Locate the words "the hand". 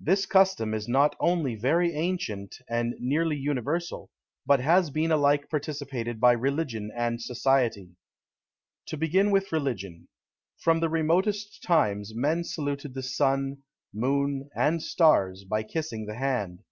16.06-16.62